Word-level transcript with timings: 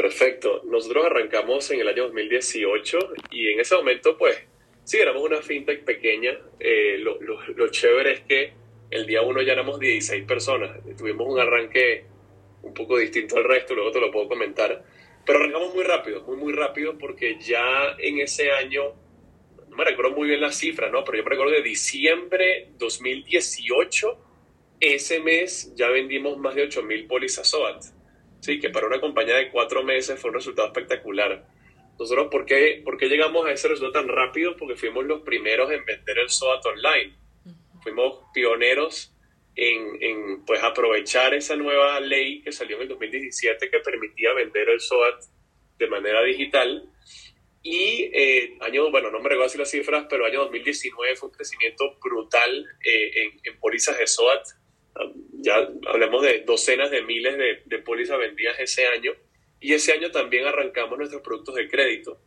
perfecto. 0.00 0.62
Nosotros 0.64 1.04
arrancamos 1.04 1.70
en 1.70 1.80
el 1.80 1.88
año 1.88 2.04
2018 2.04 2.98
y 3.32 3.50
en 3.50 3.60
ese 3.60 3.74
momento, 3.74 4.16
pues, 4.16 4.36
sí, 4.82 4.98
éramos 4.98 5.22
una 5.22 5.42
fintech 5.42 5.84
pequeña. 5.84 6.38
Eh, 6.58 6.96
lo, 6.98 7.18
lo, 7.20 7.68
chévere 7.68 8.12
es 8.12 8.20
que 8.20 8.52
el 8.90 9.06
día 9.06 9.20
uno 9.20 9.42
ya 9.42 9.52
éramos 9.52 9.78
16 9.78 10.24
personas. 10.24 10.78
Tuvimos 10.96 11.26
un 11.28 11.38
arranque 11.38 12.06
un 12.62 12.72
poco 12.72 12.96
distinto 12.96 13.36
al 13.36 13.44
resto, 13.44 13.74
luego 13.74 13.90
te 13.90 14.00
lo 14.00 14.10
puedo 14.10 14.28
comentar. 14.28 14.82
Pero 15.26 15.38
arrancamos 15.38 15.74
muy 15.74 15.84
rápido, 15.84 16.22
muy, 16.22 16.36
muy 16.36 16.52
rápido, 16.54 16.96
porque 16.96 17.38
ya 17.38 17.94
en 17.98 18.20
ese 18.20 18.52
año, 18.52 18.94
no 19.68 19.76
me 19.76 19.84
recuerdo 19.84 20.12
muy 20.12 20.28
bien 20.28 20.40
la 20.40 20.50
cifra, 20.50 20.88
¿no? 20.88 21.04
Pero 21.04 21.18
yo 21.18 21.24
me 21.24 21.30
recuerdo 21.30 21.52
de 21.52 21.62
diciembre 21.62 22.70
2018, 22.78 24.18
ese 24.80 25.20
mes 25.20 25.74
ya 25.74 25.90
vendimos 25.90 26.38
más 26.38 26.54
de 26.54 26.66
8.000 26.66 27.06
pólizas 27.06 27.46
SOAT. 27.48 27.99
Sí, 28.40 28.58
que 28.58 28.70
para 28.70 28.86
una 28.86 29.00
compañía 29.00 29.36
de 29.36 29.50
cuatro 29.50 29.84
meses 29.84 30.18
fue 30.18 30.30
un 30.30 30.36
resultado 30.36 30.68
espectacular. 30.68 31.46
Nosotros, 31.98 32.28
¿por 32.30 32.46
qué, 32.46 32.80
¿por 32.82 32.96
qué 32.96 33.06
llegamos 33.08 33.46
a 33.46 33.52
ese 33.52 33.68
resultado 33.68 34.06
tan 34.06 34.14
rápido? 34.14 34.56
Porque 34.56 34.76
fuimos 34.76 35.04
los 35.04 35.20
primeros 35.20 35.70
en 35.70 35.84
vender 35.84 36.18
el 36.18 36.30
SOAT 36.30 36.64
online. 36.64 37.14
Fuimos 37.82 38.20
pioneros 38.32 39.14
en, 39.54 40.02
en, 40.02 40.44
pues, 40.46 40.62
aprovechar 40.62 41.34
esa 41.34 41.56
nueva 41.56 42.00
ley 42.00 42.40
que 42.42 42.52
salió 42.52 42.76
en 42.76 42.82
el 42.82 42.88
2017 42.88 43.70
que 43.70 43.80
permitía 43.80 44.32
vender 44.32 44.70
el 44.70 44.80
SOAT 44.80 45.22
de 45.78 45.88
manera 45.88 46.22
digital. 46.22 46.88
Y 47.62 48.10
eh, 48.14 48.56
año, 48.60 48.90
bueno, 48.90 49.10
no 49.10 49.18
me 49.18 49.28
recuerdo 49.28 49.44
así 49.44 49.58
las 49.58 49.70
cifras, 49.70 50.06
pero 50.08 50.24
año 50.24 50.40
2019 50.40 51.16
fue 51.16 51.28
un 51.28 51.34
crecimiento 51.34 51.98
brutal 52.02 52.66
eh, 52.82 53.10
en, 53.14 53.40
en 53.44 53.60
pólizas 53.60 53.98
de 53.98 54.06
SOAT 54.06 54.46
ya 55.42 55.68
hablamos 55.86 56.22
de 56.22 56.40
docenas 56.40 56.90
de 56.90 57.02
miles 57.02 57.36
de, 57.36 57.62
de 57.64 57.78
pólizas 57.78 58.18
vendidas 58.18 58.58
ese 58.58 58.86
año 58.86 59.12
y 59.60 59.74
ese 59.74 59.92
año 59.92 60.10
también 60.10 60.46
arrancamos 60.46 60.98
nuestros 60.98 61.22
productos 61.22 61.54
de 61.54 61.68
crédito, 61.68 62.18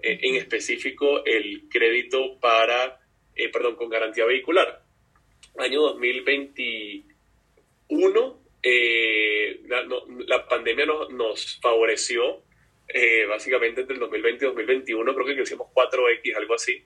eh, 0.00 0.18
en 0.22 0.34
específico 0.34 1.24
el 1.24 1.68
crédito 1.70 2.40
para, 2.40 3.00
eh, 3.36 3.48
perdón, 3.50 3.76
con 3.76 3.88
garantía 3.88 4.24
vehicular. 4.24 4.82
Año 5.58 5.82
2021, 5.82 8.42
eh, 8.64 9.60
la, 9.66 9.86
la, 10.26 10.48
pandemia 10.48 10.86
nos, 10.86 11.10
nos 11.10 11.60
favoreció, 11.60 12.42
básicamente 13.28 13.82
entre 13.82 13.94
el 13.94 14.00
2020 14.00 14.44
y 14.44 14.48
2021, 14.48 15.14
creo 15.14 15.26
que 15.26 15.36
crecimos 15.36 15.68
4X, 15.72 16.36
algo 16.36 16.54
así. 16.54 16.84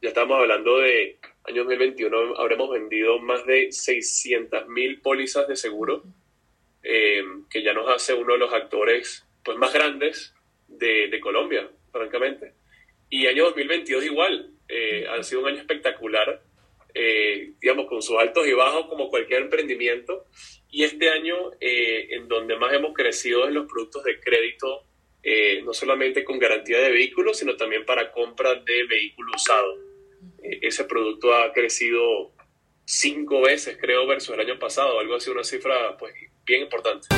Ya 0.00 0.08
estamos 0.08 0.40
hablando 0.40 0.78
de 0.78 1.18
año 1.44 1.64
2021 1.64 2.36
habremos 2.38 2.70
vendido 2.70 3.18
más 3.18 3.44
de 3.46 3.70
600 3.70 4.66
mil 4.68 5.00
pólizas 5.00 5.46
de 5.46 5.56
seguro, 5.56 6.02
eh, 6.82 7.22
que 7.50 7.62
ya 7.62 7.72
nos 7.72 7.88
hace 7.90 8.14
uno 8.14 8.32
de 8.34 8.38
los 8.38 8.52
actores 8.52 9.26
pues, 9.42 9.58
más 9.58 9.72
grandes 9.72 10.34
de, 10.68 11.08
de 11.08 11.20
Colombia, 11.20 11.68
francamente. 11.92 12.54
Y 13.10 13.26
año 13.26 13.44
2022 13.44 14.04
igual, 14.04 14.50
eh, 14.68 15.06
ha 15.08 15.22
sido 15.22 15.42
un 15.42 15.48
año 15.48 15.58
espectacular, 15.58 16.42
eh, 16.94 17.52
digamos, 17.60 17.86
con 17.86 18.00
sus 18.00 18.18
altos 18.18 18.46
y 18.46 18.52
bajos 18.52 18.86
como 18.86 19.10
cualquier 19.10 19.42
emprendimiento. 19.42 20.24
Y 20.70 20.82
este 20.82 21.10
año, 21.10 21.52
en 21.60 22.26
donde 22.26 22.56
más 22.56 22.72
hemos 22.72 22.94
crecido 22.94 23.46
en 23.46 23.54
los 23.54 23.70
productos 23.70 24.02
de 24.02 24.18
crédito, 24.18 24.82
no 25.62 25.72
solamente 25.72 26.24
con 26.24 26.40
garantía 26.40 26.80
de 26.80 26.90
vehículos, 26.90 27.38
sino 27.38 27.56
también 27.56 27.84
para 27.84 28.10
compra 28.10 28.56
de 28.56 28.84
vehículos 28.84 29.42
usados 29.42 29.83
ese 30.42 30.84
producto 30.84 31.34
ha 31.34 31.52
crecido 31.52 32.32
cinco 32.84 33.42
veces, 33.42 33.78
creo, 33.80 34.06
versus 34.06 34.34
el 34.34 34.40
año 34.40 34.58
pasado, 34.58 34.98
algo 35.00 35.16
así, 35.16 35.30
una 35.30 35.44
cifra 35.44 35.96
pues 35.98 36.14
bien 36.44 36.62
importante. 36.62 37.08